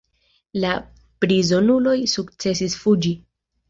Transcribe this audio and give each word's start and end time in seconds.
La 0.63 0.71
prizonuloj 1.25 1.97
sukcesis 2.17 2.83
fuĝi. 2.85 3.19